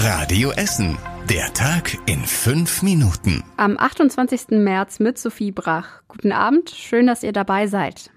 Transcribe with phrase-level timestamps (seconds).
[0.00, 0.96] Radio Essen.
[1.28, 3.42] Der Tag in fünf Minuten.
[3.56, 4.50] Am 28.
[4.50, 6.02] März mit Sophie Brach.
[6.06, 8.12] Guten Abend, schön, dass ihr dabei seid.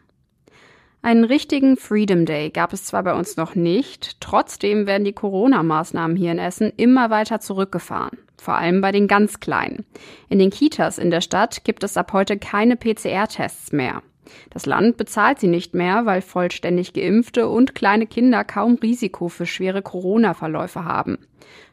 [1.02, 6.16] Einen richtigen Freedom Day gab es zwar bei uns noch nicht, trotzdem werden die Corona-Maßnahmen
[6.16, 8.20] hier in Essen immer weiter zurückgefahren.
[8.40, 9.84] Vor allem bei den ganz Kleinen.
[10.30, 14.04] In den Kitas in der Stadt gibt es ab heute keine PCR-Tests mehr.
[14.50, 19.46] Das Land bezahlt sie nicht mehr, weil vollständig geimpfte und kleine Kinder kaum Risiko für
[19.46, 21.18] schwere Corona-Verläufe haben.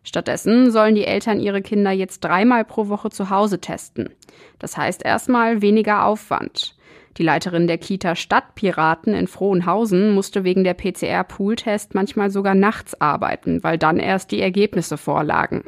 [0.03, 4.11] Stattdessen sollen die Eltern ihre Kinder jetzt dreimal pro Woche zu Hause testen.
[4.59, 6.78] Das heißt erstmal weniger Aufwand.
[7.19, 13.65] Die Leiterin der Kita Stadtpiraten in Frohnhausen musste wegen der PCR-Pooltest manchmal sogar nachts arbeiten,
[13.65, 15.65] weil dann erst die Ergebnisse vorlagen.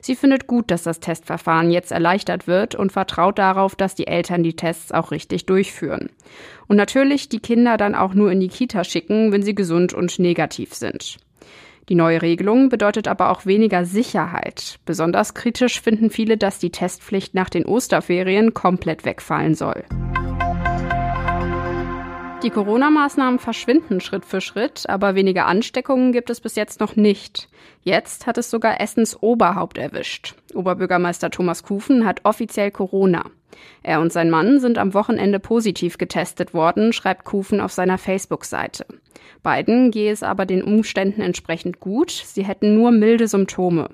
[0.00, 4.42] Sie findet gut, dass das Testverfahren jetzt erleichtert wird und vertraut darauf, dass die Eltern
[4.42, 6.08] die Tests auch richtig durchführen.
[6.68, 10.18] Und natürlich die Kinder dann auch nur in die Kita schicken, wenn sie gesund und
[10.18, 11.18] negativ sind.
[11.90, 14.78] Die neue Regelung bedeutet aber auch weniger Sicherheit.
[14.86, 19.84] Besonders kritisch finden viele, dass die Testpflicht nach den Osterferien komplett wegfallen soll.
[22.44, 27.48] Die Corona-Maßnahmen verschwinden Schritt für Schritt, aber weniger Ansteckungen gibt es bis jetzt noch nicht.
[27.84, 30.34] Jetzt hat es sogar Essens Oberhaupt erwischt.
[30.52, 33.24] Oberbürgermeister Thomas Kufen hat offiziell Corona.
[33.82, 38.84] Er und sein Mann sind am Wochenende positiv getestet worden, schreibt Kufen auf seiner Facebook-Seite.
[39.42, 43.88] Beiden gehe es aber den Umständen entsprechend gut, sie hätten nur milde Symptome.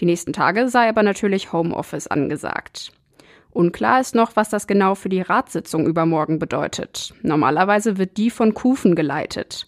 [0.00, 2.92] Die nächsten Tage sei aber natürlich Homeoffice angesagt.
[3.52, 7.12] Unklar ist noch, was das genau für die Ratssitzung übermorgen bedeutet.
[7.22, 9.66] Normalerweise wird die von Kufen geleitet.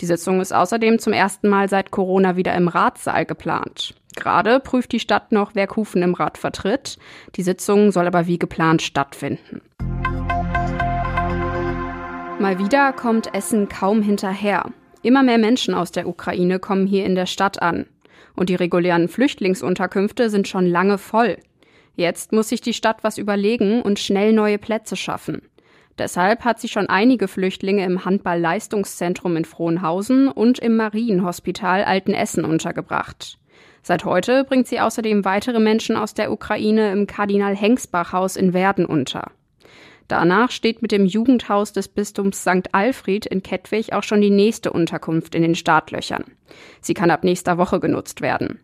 [0.00, 3.94] Die Sitzung ist außerdem zum ersten Mal seit Corona wieder im Ratssaal geplant.
[4.14, 6.98] Gerade prüft die Stadt noch, wer Kufen im Rat vertritt.
[7.34, 9.62] Die Sitzung soll aber wie geplant stattfinden.
[12.38, 14.70] Mal wieder kommt Essen kaum hinterher.
[15.02, 17.86] Immer mehr Menschen aus der Ukraine kommen hier in der Stadt an.
[18.36, 21.38] Und die regulären Flüchtlingsunterkünfte sind schon lange voll.
[21.96, 25.42] Jetzt muss sich die Stadt was überlegen und schnell neue Plätze schaffen.
[25.96, 33.38] Deshalb hat sie schon einige Flüchtlinge im Handball-Leistungszentrum in Frohnhausen und im Marienhospital Altenessen untergebracht.
[33.82, 39.30] Seit heute bringt sie außerdem weitere Menschen aus der Ukraine im Kardinal-Hengsbach-Haus in Werden unter.
[40.08, 42.72] Danach steht mit dem Jugendhaus des Bistums St.
[42.72, 46.24] Alfred in Kettwig auch schon die nächste Unterkunft in den Startlöchern.
[46.80, 48.58] Sie kann ab nächster Woche genutzt werden.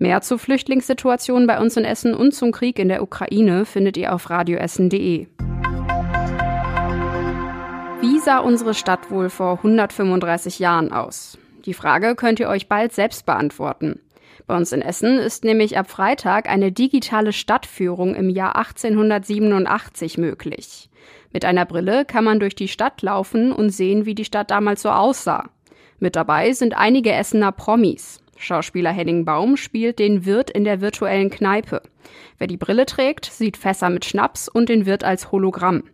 [0.00, 4.14] Mehr zur Flüchtlingssituation bei uns in Essen und zum Krieg in der Ukraine findet ihr
[4.14, 5.26] auf radioessen.de.
[8.00, 11.36] Wie sah unsere Stadt wohl vor 135 Jahren aus?
[11.66, 14.00] Die Frage könnt ihr euch bald selbst beantworten.
[14.46, 20.88] Bei uns in Essen ist nämlich ab Freitag eine digitale Stadtführung im Jahr 1887 möglich.
[21.30, 24.80] Mit einer Brille kann man durch die Stadt laufen und sehen, wie die Stadt damals
[24.80, 25.50] so aussah.
[25.98, 28.20] Mit dabei sind einige Essener Promis.
[28.40, 31.82] Schauspieler Henning Baum spielt den Wirt in der virtuellen Kneipe.
[32.38, 35.84] Wer die Brille trägt, sieht Fässer mit Schnaps und den Wirt als Hologramm.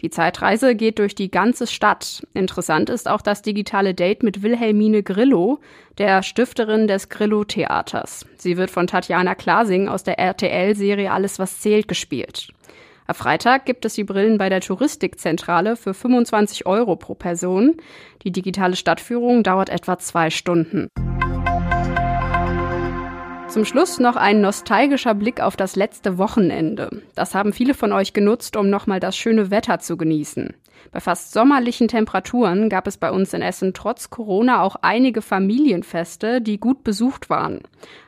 [0.00, 2.26] Die Zeitreise geht durch die ganze Stadt.
[2.34, 5.60] Interessant ist auch das digitale Date mit Wilhelmine Grillo,
[5.98, 8.26] der Stifterin des Grillo-Theaters.
[8.36, 12.48] Sie wird von Tatjana Klasing aus der RTL-Serie Alles, was zählt gespielt.
[13.06, 17.76] Am Freitag gibt es die Brillen bei der Touristikzentrale für 25 Euro pro Person.
[18.22, 20.88] Die digitale Stadtführung dauert etwa zwei Stunden.
[23.52, 27.02] Zum Schluss noch ein nostalgischer Blick auf das letzte Wochenende.
[27.14, 30.54] Das haben viele von euch genutzt, um nochmal das schöne Wetter zu genießen.
[30.90, 36.40] Bei fast sommerlichen Temperaturen gab es bei uns in Essen trotz Corona auch einige Familienfeste,
[36.40, 37.60] die gut besucht waren.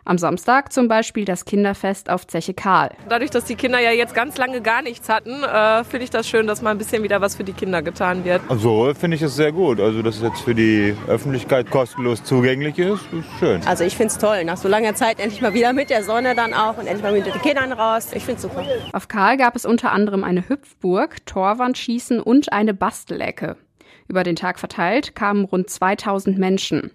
[0.07, 2.91] Am Samstag zum Beispiel das Kinderfest auf Zeche Karl.
[3.09, 6.29] Dadurch, dass die Kinder ja jetzt ganz lange gar nichts hatten, äh, finde ich das
[6.29, 8.43] schön, dass mal ein bisschen wieder was für die Kinder getan wird.
[8.49, 9.81] Also finde ich es sehr gut.
[9.81, 13.63] Also dass es jetzt für die Öffentlichkeit kostenlos zugänglich ist, ist schön.
[13.67, 14.45] Also ich finde es toll.
[14.45, 17.13] Nach so langer Zeit endlich mal wieder mit der Sonne dann auch und endlich mal
[17.13, 18.09] mit den Kindern raus.
[18.13, 18.63] Ich finde es super.
[18.93, 23.57] Auf Karl gab es unter anderem eine Hüpfburg, Torwandschießen und eine Bastelecke.
[24.07, 26.91] Über den Tag verteilt kamen rund 2000 Menschen.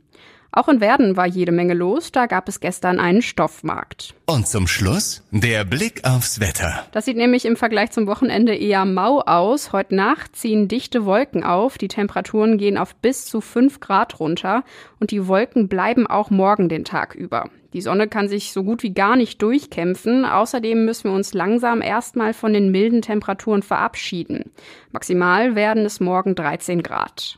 [0.52, 4.16] Auch in Werden war jede Menge los, da gab es gestern einen Stoffmarkt.
[4.26, 6.86] Und zum Schluss der Blick aufs Wetter.
[6.92, 9.72] Das sieht nämlich im Vergleich zum Wochenende eher mau aus.
[9.74, 14.64] Heute Nacht ziehen dichte Wolken auf, die Temperaturen gehen auf bis zu 5 Grad runter
[15.00, 17.50] und die Wolken bleiben auch morgen den Tag über.
[17.74, 20.26] Die Sonne kann sich so gut wie gar nicht durchkämpfen.
[20.26, 24.52] Außerdem müssen wir uns langsam erstmal von den milden Temperaturen verabschieden.
[24.92, 27.38] Maximal werden es morgen 13 Grad.